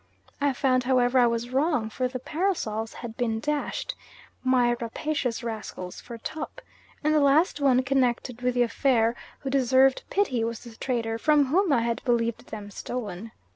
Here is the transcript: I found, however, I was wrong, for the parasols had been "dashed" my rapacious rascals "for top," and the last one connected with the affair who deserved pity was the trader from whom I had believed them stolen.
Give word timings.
I 0.41 0.51
found, 0.53 0.85
however, 0.85 1.19
I 1.19 1.27
was 1.27 1.51
wrong, 1.51 1.87
for 1.91 2.07
the 2.07 2.17
parasols 2.17 2.91
had 3.05 3.15
been 3.17 3.39
"dashed" 3.39 3.93
my 4.43 4.71
rapacious 4.81 5.43
rascals 5.43 6.01
"for 6.01 6.17
top," 6.17 6.59
and 7.03 7.13
the 7.13 7.19
last 7.19 7.61
one 7.61 7.83
connected 7.83 8.41
with 8.41 8.55
the 8.55 8.63
affair 8.63 9.15
who 9.41 9.51
deserved 9.51 10.01
pity 10.09 10.43
was 10.43 10.61
the 10.61 10.75
trader 10.75 11.19
from 11.19 11.45
whom 11.45 11.71
I 11.71 11.81
had 11.83 12.03
believed 12.03 12.47
them 12.47 12.71
stolen. 12.71 13.31